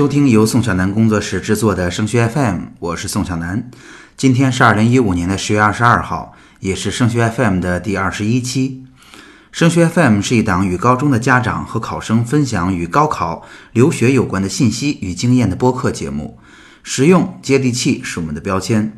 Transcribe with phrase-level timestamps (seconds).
[0.00, 3.70] 收听由宋小南工作室制作的升学 FM，我是宋小南。
[4.16, 8.86] 今天是二零一五年的十月二十二号，也是升学 FM 的第二十一期。
[9.52, 16.38] 升学 FM 是一档与高中的家长和考生分享与高考、留学有关的信息与经验的播客节目，
[16.82, 18.94] 实用接地气是我们的标签。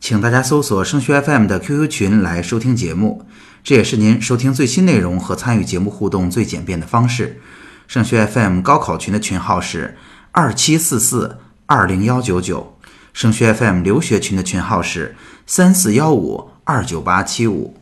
[0.00, 3.26] 请大家搜索升学 FM 的 QQ 群来收听节目，
[3.62, 7.42] 这也是您收听最新内容和参与节目互动最简便的方式。
[7.86, 9.98] 升学 FM 高考群的群号是
[10.34, 11.36] 二七四四
[11.66, 12.72] 二零幺九九，
[13.12, 15.14] 升学 FM 留学群的群号是
[15.46, 17.74] 三四幺五二九八七五。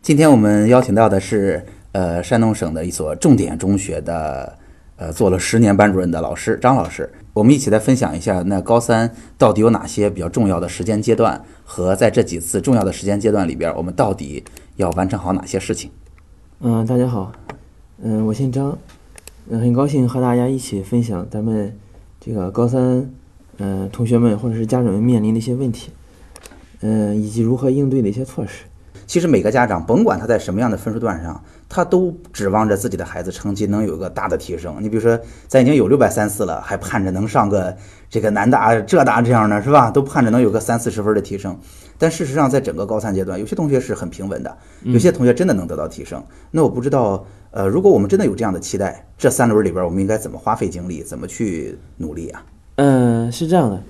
[0.00, 4.56] 今天我们邀请到的是呃山东省的一所重点中学的
[4.96, 14.42] 呃做了十年班主任的老师张老师，我们一起来分享一下那高三到底有哪些比较重要的时间阶段，和在这几次重要的时间阶段里边，我们到底
[14.76, 15.90] 要完成好哪些事情。
[16.60, 17.30] 嗯，大家好，
[18.02, 18.78] 嗯，我姓张，
[19.46, 21.76] 嗯，很高兴和大家一起分享咱们
[22.18, 23.10] 这个高三，
[23.58, 25.90] 嗯，同学们或者是家长们面临的一些问题，
[26.80, 28.64] 嗯，以及如何应对的一些措施。
[29.06, 34.76] 其实每个家长，甭管他在什么样的分数段上，他都指望着自己的孩子成绩能有一个大的提升。
[34.80, 37.76] 你比如说，咱已经有六百三四了，还盼着能上个
[38.08, 39.90] 这个南大、浙大这样的，是吧？
[39.90, 41.54] 都盼着能有个三四十分的提升。
[41.98, 46.22] 但事实上，在整个高三阶段，有些同学是很平稳的，有些同学真的能得到提升。
[46.50, 52.44] 那我不知道，呃，如果我们真的有这样的期待，这三轮里边，我们应该怎么花费精力，怎么去努力啊？
[52.76, 53.82] 嗯，是这样的，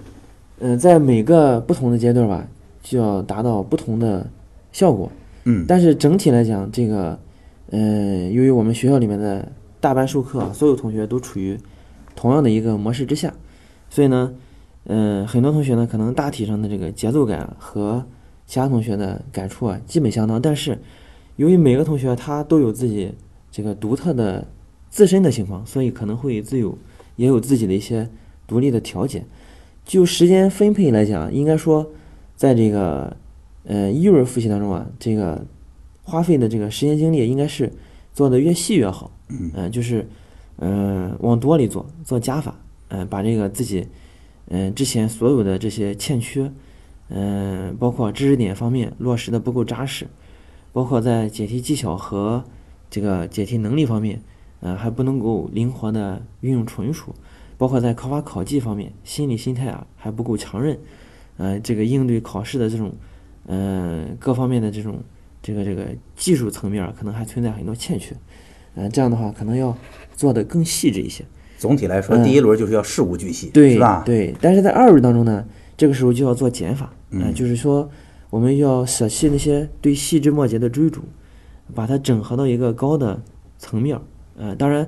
[0.61, 2.47] 嗯，在每个不同的阶段吧，
[2.83, 4.27] 就要达到不同的。
[4.75, 5.09] 效果，
[5.45, 7.17] 嗯，但是整体来讲，这个，
[7.71, 11.57] 嗯，由于我们学校里面的大班授课，所有同学都处于
[12.17, 13.33] 同样的一个模式之下，
[13.89, 14.33] 所以呢，
[14.87, 18.05] 嗯，很多同学呢，可能大体上的这个节奏感和
[18.47, 20.41] 其他同学的感触啊，基本相当。
[20.41, 20.79] 但是，
[21.37, 23.13] 由于每个同学他都有自己
[23.51, 24.47] 这个独特的
[24.91, 26.77] 自身的情况，所以可能会自有
[27.17, 28.09] 也有自己的一些
[28.47, 29.25] 独立的调节。
[29.85, 31.91] 就时间分配来讲，应该说，
[32.37, 33.17] 在这个。
[33.67, 35.43] 呃，一轮复习当中啊，这个
[36.03, 37.73] 花费的这个时间精力应该是
[38.13, 39.11] 做的越细越好。
[39.31, 40.07] 嗯，就是，
[40.59, 42.55] 嗯，往多里做，做加法。
[42.89, 43.87] 嗯，把这个自己，
[44.49, 46.53] 嗯，之前所有的这些欠缺，
[47.09, 50.07] 嗯，包括知识点方面落实的不够扎实，
[50.73, 52.45] 包括在解题技巧和
[52.91, 54.23] 这个解题能力方面，
[54.61, 57.15] 嗯，还不能够灵活的运用纯熟，
[57.57, 60.79] 包括在考法考技方面，心理心态啊还不够强韧，
[61.37, 62.93] 嗯，这个应对考试的这种。
[63.47, 65.03] 嗯，各方面的这种
[65.43, 68.17] 这个这个技术层面可能还存在很多欠缺，
[68.75, 69.77] 嗯，这样的话可能要
[70.17, 71.23] 做的更细致一些。
[71.65, 74.03] 总体来说，第一轮就是要事无巨细，对吧？
[74.05, 74.35] 对。
[74.39, 75.43] 但是在二轮当中呢，
[75.79, 77.89] 这个时候就要做减法，嗯，就是说
[78.29, 81.01] 我们要舍弃那些对细枝末节的追逐，
[81.75, 83.23] 把它整合到一个高的
[83.59, 83.99] 层面。
[84.37, 84.87] 嗯，当然，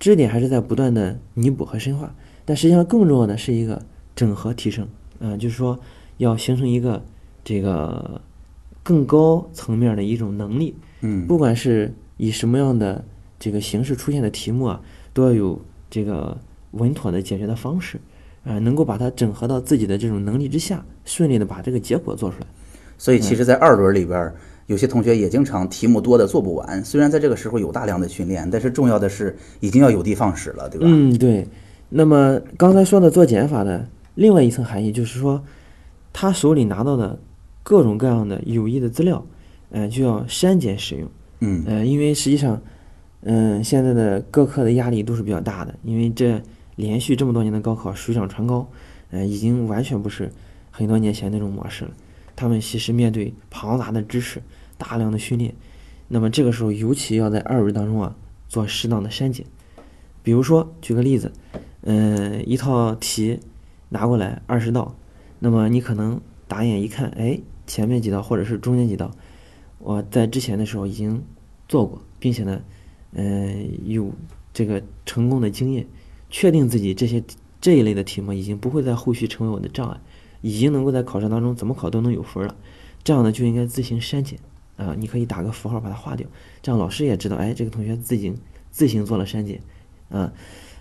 [0.00, 2.12] 知识点还是在不断的弥补和深化，
[2.44, 3.80] 但实际上更重要的是一个
[4.16, 4.88] 整合提升。
[5.20, 5.78] 嗯，就是说
[6.16, 7.00] 要形成一个。
[7.48, 8.20] 这个
[8.82, 13.04] 更高层面的一种能力，嗯，不管是以什么样的
[13.38, 14.80] 这个形式出现的题目啊，
[15.12, 15.60] 都要有
[15.90, 16.36] 这个
[16.72, 17.98] 稳妥的解决的方式，
[18.44, 22.46] 啊，能够把它整合到自己的这种能力之下，顺利的把这个结果做出来。
[22.98, 24.32] 所以，其实，在二轮里边，
[24.66, 26.84] 有些同学也经常题目多的做不完。
[26.84, 30.86] 虽然在这个时候有大量的训练，但是重要的是已经要有的放矢了，对吧？
[30.88, 31.46] 嗯，对。
[31.88, 35.42] 那么刚才说的做减法的另外一层含义，就是说
[36.12, 37.18] 他手里拿到的。
[37.68, 39.26] 各种各样的有益的资料，
[39.70, 41.08] 嗯，就要删减使用，
[41.40, 42.62] 嗯，呃，因为实际上，
[43.28, 46.40] 嗯，现在的各科的压力都是比较大的，因为这
[46.76, 48.70] 连续这么多年的高考水涨船高，
[49.10, 50.30] 嗯，已经完全不是
[50.70, 51.90] 很多年前那种模式了。
[52.36, 54.40] 他们其实面对庞杂的知识、
[54.78, 55.52] 大量的训练，
[56.06, 58.14] 那么这个时候尤其要在二轮当中啊
[58.48, 59.44] 做适当的删减。
[60.22, 61.32] 比如说，举个例子，
[61.82, 63.40] 嗯，一套题
[63.88, 64.94] 拿过来二十道，
[65.40, 67.40] 那么你可能打眼一看，哎。
[67.68, 69.10] 前面几道或者是中间几道，
[69.80, 71.20] 我在之前的时候已经
[71.68, 72.60] 做过，并且呢，
[73.12, 74.12] 嗯，有
[74.52, 75.86] 这个成功的经验，
[76.28, 77.22] 确定自己这些
[77.60, 80.00] 这一类的题目已经不会在后续成为我的障碍，
[80.40, 82.54] 已经能够在考试当中怎么考都能有分了。
[83.02, 84.38] 这样呢就应该自行删减
[84.76, 86.26] 啊，你可以打个符号把它划掉，
[86.62, 88.36] 这样老师也知道，哎，这个同学自行
[88.70, 89.60] 自行做了删减
[90.08, 90.32] 啊。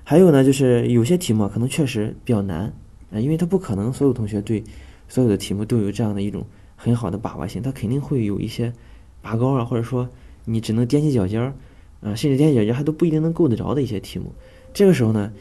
[0.04, 2.74] 还有呢，就是有些题目可能确实比较难
[3.12, 4.64] 啊，因为他不可能所有同学对
[5.08, 6.46] 所有的题目都有这样的一种。
[6.78, 8.74] 很好的把握性，它肯定会有一些
[9.22, 10.10] 拔高啊，或者说
[10.44, 11.56] 你只能踮起脚尖儿，
[12.02, 14.34] 啊，甚至踮起脚尖还都不一定能够得着的一些题目。
[14.74, 15.32] 这个时候呢，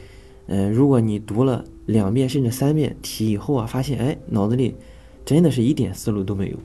[0.46, 4.74] 嗯，如果你读了两遍甚至三遍题以后啊，发现哎脑子里
[5.24, 6.56] 真的是一点思路都没有，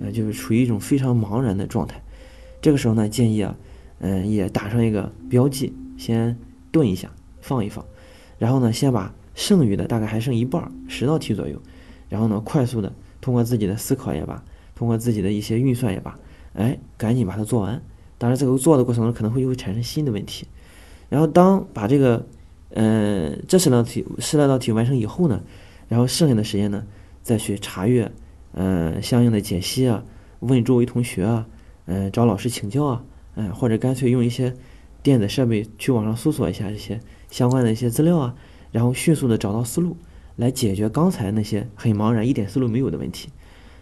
[0.00, 2.02] 呃，就是处于一种非常茫然的状态。
[2.62, 3.56] 这个时候呢，建议啊，
[3.98, 6.36] 嗯，也打上一个标记，先
[6.70, 7.10] 顿一下，
[7.40, 7.84] 放一放，
[8.38, 11.60] 然后呢，先把剩余的大概还剩一半儿，十道题左右，
[12.08, 14.42] 然后呢，快速的通过自己的思考也罢，
[14.74, 16.18] 通过自己的一些运算也罢，
[16.54, 17.82] 哎，赶紧把它做完。
[18.18, 20.46] 当然，这个做的过程中可能会又会产生新的问题。
[21.08, 22.26] 然后当把这个，
[22.70, 25.42] 呃，这十道题十来道题完成以后呢，
[25.88, 26.84] 然后剩下的时间呢，
[27.22, 28.10] 再去查阅，
[28.52, 30.02] 呃，相应的解析啊，
[30.40, 31.46] 问周围同学啊，
[31.86, 34.54] 嗯，找老师请教啊，嗯，或者干脆用一些
[35.02, 36.98] 电子设备去网上搜索一下这些
[37.30, 38.34] 相关的一些资料啊，
[38.72, 39.96] 然后迅速的找到思路，
[40.36, 43.28] 来解决刚才那些很茫然、一点思路没有的问题。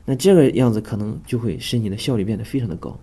[0.05, 2.99] 那这个样子可能就会使你的效率变得非常的高。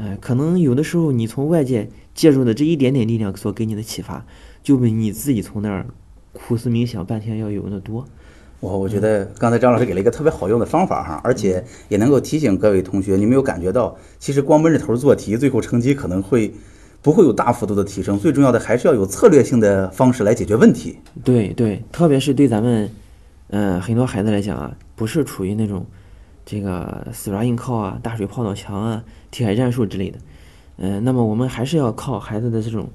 [0.00, 4.24] 呃，可能有的时候你从外界介入的这一点点力量所给你的启发，
[4.62, 5.84] 就比你自己从那儿
[6.32, 8.06] 苦思冥想半天要有的多。
[8.60, 16.54] 我我觉得刚才张老师给了一个特别好用的方法哈，而且也能够提醒各位同学，你没有感觉到，其实光闷着头做题，最后成绩可能会
[17.02, 18.16] 不会有大幅度的提升。
[18.16, 20.96] 最重要的还是要有策略性的方式来解决问题。
[21.24, 22.88] 对对，特别是对咱们，
[23.48, 25.84] 嗯，很多孩子来讲啊，不是处于那种。
[26.50, 30.18] 这个死抓硬靠啊，大水泡到墙啊，题海战术之类的，
[30.78, 32.88] 嗯，那么我们还是要靠孩子的这种，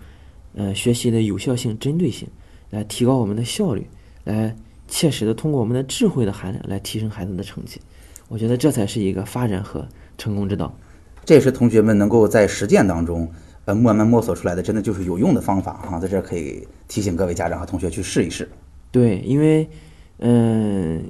[0.55, 2.27] 呃，学习的有效性、针对性，
[2.71, 3.88] 来提高我们的效率，
[4.23, 4.55] 来
[4.88, 7.79] 切实的通过我们的智慧的含量来提升孩子的成绩。
[8.27, 10.75] 我觉得这才是一个发展和成功之道。
[11.23, 13.31] 这也是同学们能够在实践当中，
[13.65, 16.00] 呃，慢慢摸索出来的，真的就是有用的方法哈。
[16.00, 18.50] 在这可以提醒各位家长和同学去试一试。
[18.91, 19.69] 对，因为，
[20.17, 21.03] 嗯。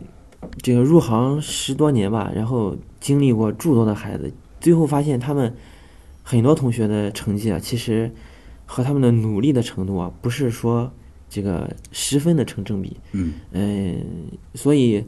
[0.62, 5.54] 这个入行十多年吧，然后经历过诸多的孩子，最后发现他们
[6.22, 8.12] 很多同学的成绩啊，其实
[8.66, 10.92] 和他们的努力的程度啊，不是说
[11.30, 12.98] 这个十分的成正比。
[13.12, 13.98] 嗯嗯，
[14.54, 15.04] 所以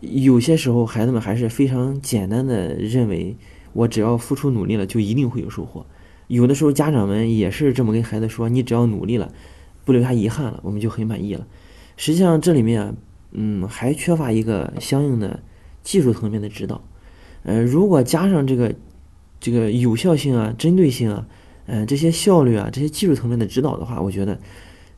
[0.00, 3.36] 有些时候孩子们还是非常简单的认为，
[3.72, 5.86] 我只要付出努力了，就一定会有收获。
[6.26, 9.32] 有的时候家长们也是这么跟孩子说：“你只要努力了，
[9.84, 11.46] 不留下遗憾了，我们就很满意了。”
[11.96, 12.94] 实际上这里面啊。
[13.32, 15.40] 嗯，还缺乏一个相应的
[15.82, 16.82] 技术层面的指导。
[17.42, 18.74] 呃，如果加上这个
[19.38, 21.26] 这个有效性啊、针对性啊、
[21.66, 24.38] 嗯这些效率啊、这些技术层面的指导的话，我觉得，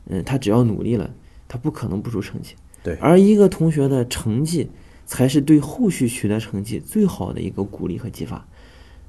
[0.07, 1.09] 嗯，他只要努力了，
[1.47, 2.55] 他不可能不出成绩。
[2.83, 2.95] 对。
[2.95, 4.69] 而一个同学的成绩，
[5.05, 8.45] 才是对后续取得成绩最好的一个鼓励和激发。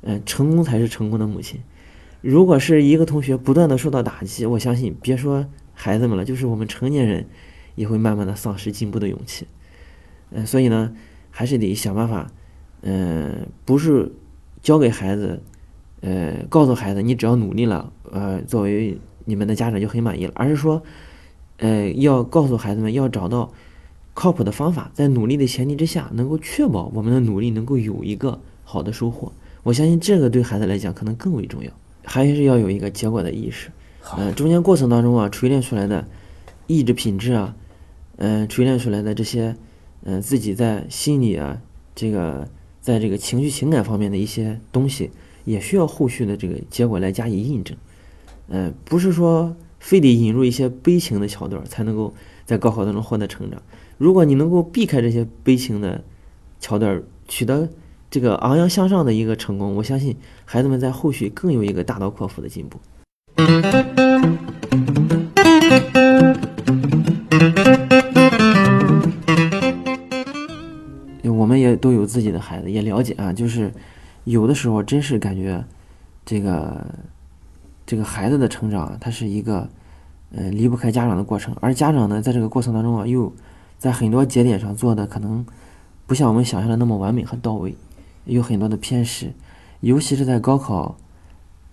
[0.02, 1.60] 嗯，成功才是成功的母亲。
[2.20, 7.26] 如果是一个同学不断的受到打击，我相信别说孩子们了，就是我们成年人。
[7.74, 9.46] 也会慢慢的丧失进步的勇气，
[10.30, 10.94] 嗯，所以呢，
[11.30, 12.30] 还是得想办法，
[12.82, 14.12] 嗯，不是
[14.62, 15.42] 教给孩子，
[16.00, 20.82] 呃，告诉孩子你只要努力了，呃，作为你们的家长就很满意了，而是说，
[21.58, 23.52] 呃，要告诉孩子们要找到
[24.12, 29.32] 靠谱的方法，在努力的前提之下，能够确保我们的努力能够有一个好的收获。
[29.62, 31.70] 我相信这个对孩子来讲可能更为重要，
[32.04, 33.70] 还是要有一个结果的意识。
[34.18, 36.06] 嗯，中间过程当中啊，锤炼出来的
[36.66, 37.56] 意志品质啊。
[38.16, 39.56] 嗯，锤炼出来的这些，
[40.04, 41.60] 嗯，自己在心理啊，
[41.94, 42.48] 这个，
[42.80, 45.10] 在这个情绪情感方面的一些东西，
[45.44, 47.76] 也需要后续的这个结果来加以印证。
[48.48, 52.14] 嗯，不是说非得引入一些悲情的桥段才能够
[52.44, 53.60] 在高考当中获得成长。
[53.98, 56.04] 如果你能够避开这些悲情的
[56.60, 57.68] 桥段，取得
[58.10, 62.78] 这个昂扬向上的一个成功，我相信孩子们在后续更有一个大刀阔斧的进步。
[71.70, 73.72] 也都有自己的孩子，也了解啊，就是
[74.24, 75.64] 有的时候真是感觉
[76.24, 76.84] 这个
[77.86, 79.68] 这个孩子的成长，他是一个
[80.34, 83.32] 呃离不开家长的过程，而家长呢，在这个过程当中啊，又
[83.78, 85.44] 在很多节点上做的可能
[86.06, 87.74] 不像我们想象的那么完美和到位，
[88.24, 89.32] 有很多的偏失，
[89.80, 90.96] 尤其是在高考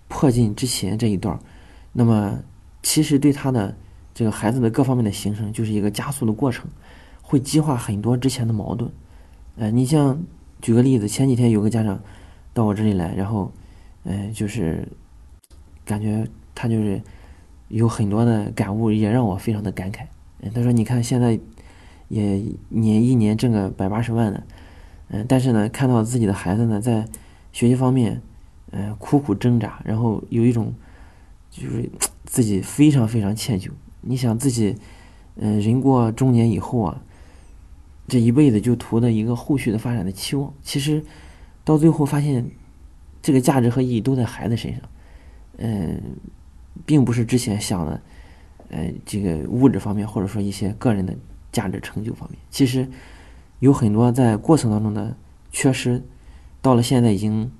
[0.08, 1.38] 迫近之前这一段，
[1.92, 2.38] 那么
[2.82, 3.74] 其实对他的
[4.14, 6.66] 这个孩子的各方面的形成，就是一个加速的过程，
[7.22, 8.90] 会激化很多之前的矛盾。
[9.56, 10.22] 呃，你像
[10.62, 12.00] 举个例子，前几天有个家长
[12.54, 13.52] 到我这里来，然后，
[14.04, 14.88] 呃，就是
[15.84, 17.02] 感觉他就是
[17.68, 20.04] 有很多的感悟，也让我非常的感慨。
[20.40, 21.38] 嗯他说：“你看现在
[22.08, 24.42] 也年一年挣个百八十万呢，
[25.08, 27.06] 嗯，但是呢，看到自己的孩子呢在
[27.52, 28.22] 学习方面，
[28.70, 30.72] 呃，苦苦挣扎，然后有一种
[31.50, 31.90] 就是
[32.24, 33.70] 自己非常非常歉疚。
[34.00, 34.76] 你想自己，
[35.36, 37.02] 嗯，人过中年以后啊。”
[38.12, 41.02] 这一辈子就图的一个后续的发展的期望，其实
[41.64, 42.46] 到最后发现，
[43.22, 44.82] 这个价值和意义都在孩子身上，
[45.56, 45.98] 嗯，
[46.84, 48.02] 并不是之前想的，
[48.68, 51.16] 呃，这个物质方面或者说一些个人的
[51.52, 52.86] 价值成就方面，其实
[53.60, 55.16] 有很多在过程当中的
[55.50, 56.02] 缺失，
[56.60, 57.50] 到了现在已经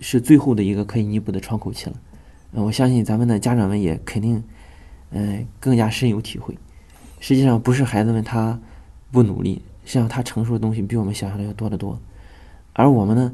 [0.00, 1.96] 是最后的一个可以弥补的窗口期了。
[2.52, 4.44] 我相信咱们的家长们也肯定，
[5.10, 6.56] 嗯，更加深有体会。
[7.18, 8.60] 实际上不是孩子们他
[9.10, 11.98] 不努力，实际上他承受的东西比我们想象的要多得多。
[12.72, 13.32] 而我们呢，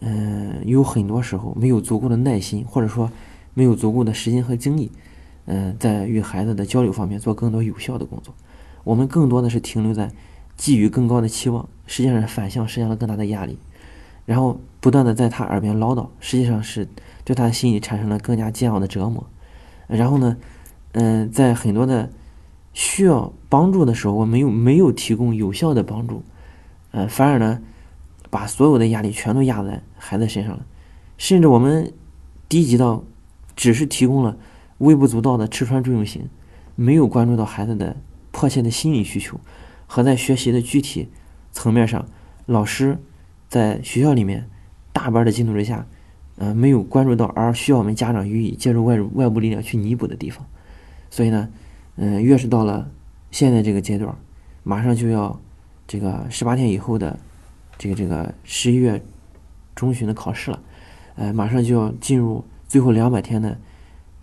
[0.00, 3.10] 嗯，有很多时候没有足够的耐心，或者说
[3.54, 4.90] 没有足够的时间和精力，
[5.46, 8.32] 嗯，在与孩子的交流方面做更多有效的工作。
[8.84, 10.10] 我们更多的是停留在
[10.56, 13.58] 寄予更高的期望，实际上是反向施加了更大的压力，
[14.24, 16.88] 然后不断的在他耳边唠叨，实际上是
[17.24, 19.26] 对他的心理产生了更加煎熬的折磨。
[19.88, 20.36] 然后呢，
[20.92, 22.08] 嗯，在很多的
[22.76, 26.22] 需要帮助的时候，我们又没有提供有效的帮助，
[26.90, 27.62] 嗯，反而呢，
[28.28, 30.66] 把所有的压力全都压在孩子身上了，
[31.16, 31.92] 甚至我们
[32.50, 33.02] 低级到
[33.56, 34.36] 只是提供了
[34.76, 36.28] 微不足道的吃穿住用行，
[36.74, 37.96] 没有关注到孩子的。
[38.32, 39.40] 迫切的心理需求
[39.86, 41.08] 和在学习的具体
[41.52, 42.06] 层面上，
[42.44, 42.98] 老师
[43.48, 44.50] 在学校里面
[44.92, 45.86] 大班的进度之下，
[46.36, 50.44] 呃，没有关注到，而需要我们家长予以借助外外部力量去弥补的地方。
[51.08, 51.48] 所以呢，
[51.96, 52.90] 嗯，越是到了
[53.30, 54.16] 现在这个阶段，
[54.62, 55.38] 马上就要
[55.86, 57.18] 这个十八天以后的
[57.76, 59.02] 这个这个十一月
[59.74, 60.60] 中旬的考试了，
[61.16, 63.58] 呃，马上就要进入最后两百天的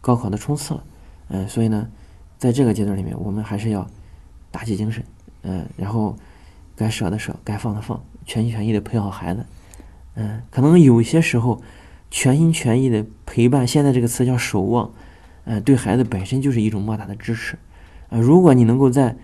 [0.02, 0.84] 高考的冲刺了，
[1.30, 1.90] 嗯，所以呢，
[2.38, 3.88] 在这个阶段里面，我们还是要。
[4.54, 5.04] 打起精神，
[5.42, 6.16] 嗯，然后
[6.76, 9.44] 该舍的舍，该放的放，全心全意的陪好孩子，
[10.14, 11.60] 嗯，可能有些时候
[12.12, 14.92] 全心全意的陪伴，现在这个词叫守望，
[15.46, 17.58] 嗯，对孩子本身就是一种莫大的支持，
[18.10, 19.16] 呃，如果你能够在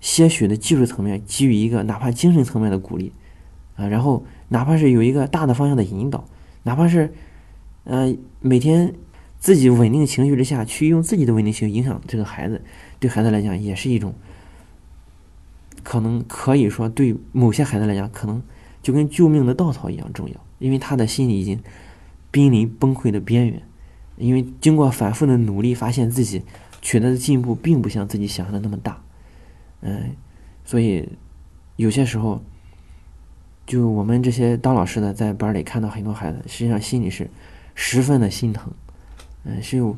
[0.00, 3.12] 些许的技术层面给予一个哪怕精神层面的鼓励，
[3.76, 6.24] 啊，然后哪怕是有一个大的方向的引导，
[6.62, 7.12] 哪怕是，
[7.84, 8.94] 呃，每天
[9.38, 12.62] 自己稳定情绪之下去用自己的稳定情绪影响这个孩子，
[12.98, 14.14] 对孩子来讲也是一种。
[15.82, 18.42] 可能可以说，对某些孩子来讲，可能
[18.82, 21.62] 就跟救命的稻草一样重要，因为他的心里已经
[22.32, 23.62] 濒临崩溃的边缘，
[24.16, 26.42] 因为经过反复的努力，发现自己
[26.82, 29.02] 取得的进步并不像自己想象的那么大，
[29.80, 30.10] 嗯，
[30.64, 31.08] 所以
[31.76, 32.42] 有些时候，
[33.66, 37.30] 就我们这些当老师的在班里看到很多孩子，实际上心里是
[37.74, 38.72] 十分的心疼，
[39.44, 39.96] 嗯，是有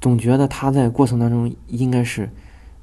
[0.00, 2.28] 总觉得他在过程当中应该是。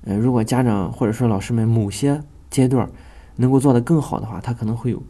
[0.03, 2.89] 呃，如果家长或者说老师们某些阶段
[3.35, 5.03] 能够做得更好的话，他可能会有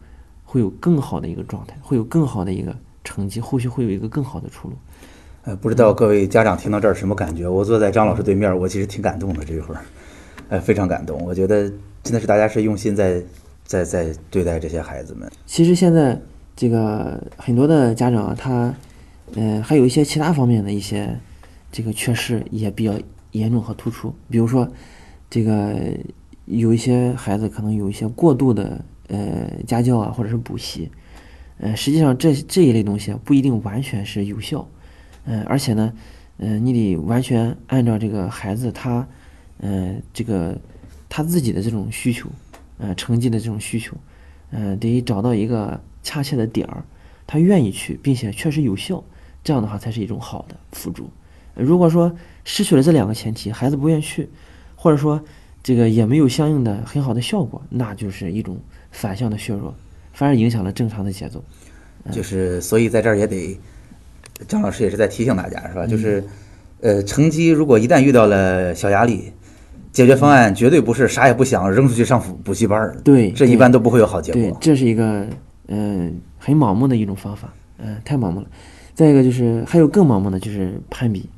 [0.44, 4.74] 会有更好的一个状态，会有更好的一个成绩，后续会有一个更好的出路。
[5.44, 7.48] 呃，不知道各位家长听到这儿什么感觉？
[7.48, 9.80] 我坐在张老师对面，我其实挺感动的这一会儿，
[10.48, 11.20] 呃，非常感动。
[11.24, 11.70] 我觉得
[12.02, 13.22] 真的是大家是用心在
[13.64, 15.30] 在在对待这些孩子们。
[15.46, 16.20] 其实现在
[16.54, 18.74] 这个很多的家长他，
[19.34, 21.18] 呃，还有一些其他方面的一些
[21.70, 22.94] 这个缺失也比较。
[23.32, 24.70] 严重和突出，比如说，
[25.30, 25.74] 这个
[26.44, 28.78] 有一些孩子可能有一些过度的
[29.08, 30.90] 呃家教啊，或者是补习，
[31.62, 34.68] 呃，实际上这这一类东西不一定完全是有效，
[35.26, 35.92] 嗯，而且呢，
[36.38, 39.06] 嗯，你得完全按照这个孩子他，
[39.60, 40.60] 嗯，这个
[41.08, 42.28] 他自己的这种需求，
[42.78, 43.96] 呃，成绩的这种需求，
[44.50, 46.82] 嗯，得找到一个恰切的点儿，
[47.28, 49.04] 他愿意去，并且确实有效，
[49.44, 51.08] 这样的话才是一种好的辅助。
[51.54, 52.12] 如果说
[52.44, 54.28] 失去了这两个前提，孩子不愿去，
[54.74, 55.22] 或者说
[55.62, 58.58] 这个也没有相应的很好的效果，那就是一种
[58.90, 59.72] 反向的削弱，
[60.12, 61.42] 反而影响了正常的节奏。
[62.10, 63.58] 就是，所以在这儿也得，
[64.48, 65.86] 张老师也是在提醒大家，是吧？
[65.86, 66.24] 就是，
[66.80, 69.32] 呃，成绩如果一旦遇到了小压力，
[69.92, 72.96] 解决方案绝对不是啥也不想扔出去上补补习班儿。
[73.04, 74.40] 对，这一般都不会有好结果。
[74.40, 75.26] 对，这是一个
[75.68, 78.46] 嗯很盲目的一种方法，嗯，太盲目了。
[78.94, 81.28] 再一个就是还有更盲目的就是攀比。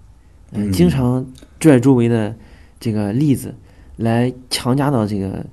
[0.52, 1.26] 嗯，经常
[1.58, 2.34] 拽周围的
[2.80, 3.54] 这个例子
[3.96, 5.44] 来强加到这个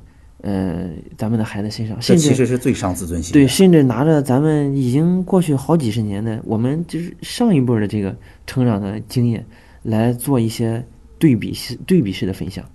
[0.41, 3.33] 呃咱们的孩子身上，甚至其实是最伤自尊心。
[3.33, 9.45] 对，甚至拿着咱们已经过去好几十年的我们就是上一辈的这个成长的经验
[9.83, 10.83] 来做一些
[11.17, 12.65] 对比式对比式的分享，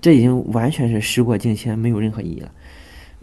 [0.00, 2.50] 这已经完全是时过境迁，没有任何意义了。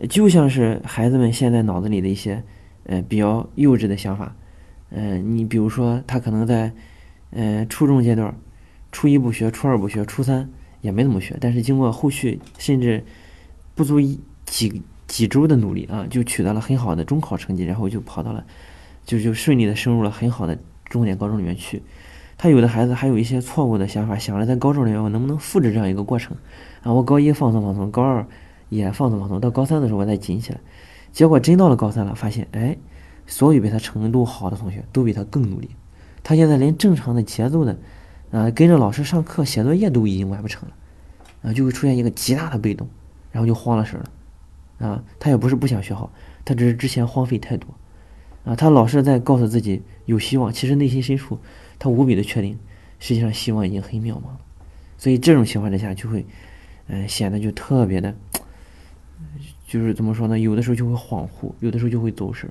[0.10, 2.44] 就像是孩子们现在脑子里的一些
[2.86, 4.36] 呃比较幼稚的想法，
[4.90, 6.72] 嗯，你比如说他可能在
[7.32, 8.34] 呃初中阶段。
[8.92, 10.50] 初一不学，初二不学，初三
[10.80, 11.36] 也没怎么学。
[11.42, 13.04] 但是经过后续甚至
[13.76, 18.44] 不足一几几周的努力啊，就取得了很好的中考成绩，然后就跑到了，
[19.06, 21.84] 就就顺利的升入了很好的重点高中里面去。
[22.38, 26.36] 他有的孩子还有一些错误的想法，想着在高中里面我能不能复制这样一个过程
[26.84, 26.92] 啊？
[26.92, 28.26] 我高一放松放松，高二
[28.70, 30.60] 也放松放松，到高三的时候我再紧起来。
[31.12, 32.78] 结果真到了高三了，发现哎，
[33.28, 35.70] 所有比他程度好的同学都比他更努力，
[36.24, 37.78] 他现在连正常的节奏的。
[38.32, 40.76] 啊，跟着老师上课写作业都已经完不成了，
[41.44, 42.90] 啊，就会出现一个极大的被动，
[43.36, 46.10] 然后就慌了神了，啊，他也不是不想学好，
[46.46, 47.68] 他只是之前荒废太多，
[48.46, 51.38] 啊，他老是在告诉自己有希望，其实内心深处
[51.78, 52.58] 他无比的确定，
[52.98, 54.40] 实际上希望已经很渺茫了，
[54.98, 56.26] 所以这种情况之下就会，
[56.88, 58.16] 嗯，显得就特别的，
[59.68, 60.40] 就是怎么说呢？
[60.40, 62.50] 有的时候就会恍惚，有的时候就会走神，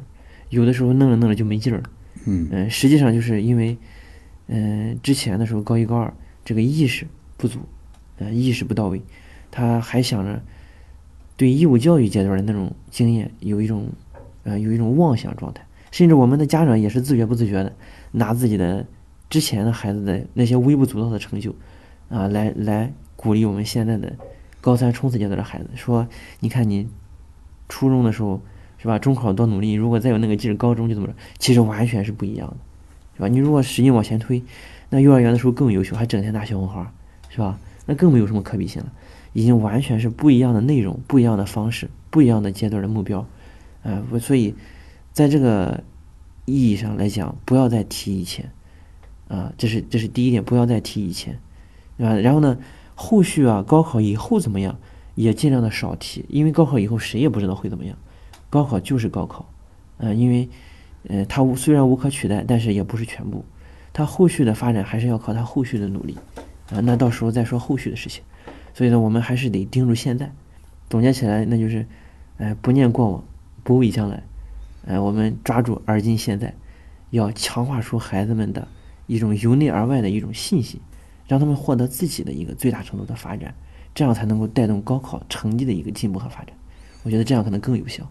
[0.50, 1.84] 有的时候弄着弄着就没劲儿了。
[2.26, 3.78] 嗯嗯，实际上就是因为，
[4.48, 6.12] 嗯，之前的时候高一高二
[6.44, 7.06] 这个意识
[7.38, 7.60] 不足，
[8.18, 9.00] 呃，意识不到位，
[9.50, 10.42] 他还想着
[11.36, 13.88] 对义务教育阶段的那种经验有一种，
[14.44, 17.72] 呃，有一种妄想状态，甚至我们的家长也是自觉不自觉的
[18.12, 18.86] 拿自己的
[19.28, 21.54] 之前的孩子的那些微不足道的成就，
[22.08, 24.14] 啊，来来鼓励我们现在的
[24.60, 26.06] 高三冲刺阶段的孩子，说，
[26.40, 26.88] 你看你
[27.68, 28.40] 初中的时候。
[28.76, 28.98] 是吧？
[28.98, 31.14] 中考多努力，如果再有那个劲儿，高中就怎么着？
[31.38, 32.56] 其实完全是不一样的，
[33.16, 33.28] 是吧？
[33.28, 34.42] 你如果使劲往前推，
[34.90, 36.92] 那幼儿园的时候更优秀，还整天拿小红花，
[37.30, 37.58] 是吧？
[37.86, 38.92] 那更没有什么可比性了，
[39.34, 43.26] 已经完全是不一样的内容、不一样的方式、不一样的阶段的目标，
[43.82, 44.54] 啊，所以
[45.12, 45.84] 在这个
[46.46, 48.50] 意义上来讲，不要再提以前，
[49.28, 51.38] 啊，这是这是第一点，不要再提以前，
[51.98, 52.14] 对吧？
[52.14, 52.56] 然后呢，
[52.94, 54.78] 后续啊，高考以后怎么样，
[55.14, 57.96] 也尽量的少提，因为高考以后谁也不知道会怎么样。
[58.48, 59.50] 高考就是高考，
[59.98, 60.48] 嗯，因为，
[61.08, 63.44] 呃，它无虽然无可取代，但是也不是全部，
[63.92, 66.16] 它后续的发展还是要靠它后续的努力，
[66.70, 68.22] 啊，那到时候再说后续的事情，
[68.74, 70.32] 所以呢，我们还是得盯住现在，
[70.90, 71.86] 总结起来，那就是，
[72.38, 73.24] 哎，不念过往，
[73.62, 74.22] 不畏将来，
[74.86, 76.52] 哎，我们抓住而今现在，
[77.10, 78.66] 要强化出孩子们的
[79.06, 80.80] 一种由内而外的一种信心，
[81.28, 83.54] 让他们获得自己的一个最大程度的发展，
[83.94, 86.48] 这样才能够带动高考成绩的一个进步和发展，
[87.04, 88.10] 我觉得这样可能更有效。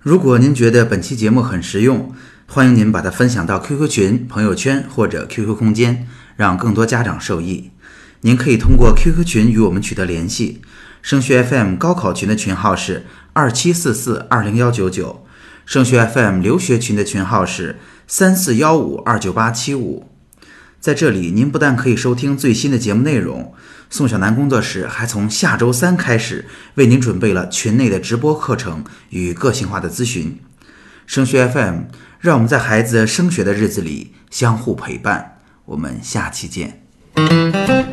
[0.00, 2.10] 如果您觉得本期节目很实用，
[2.48, 7.70] 欢迎您把它分享到 QQ 群、朋友圈或者 QQ 空间，让更多家长受益。
[8.22, 10.62] 您可以通过 QQ 群与我们取得联系。
[11.02, 15.26] 升学 FM 高考群的群号是二七四四二零幺九九，
[15.66, 20.08] 升学 FM 留学群的群号是三四幺五二九八七五。
[20.78, 23.54] 在这里，您不但可以收听最新的节目内容。
[23.90, 30.38] 宋小楠工作室还从下周三开始为您准备了群内的直播课程与个性化的咨询。
[31.06, 31.82] 升学 FM，
[32.20, 35.38] 让我们在孩子升学的日子里相互陪伴。
[35.66, 37.91] 我们下期见。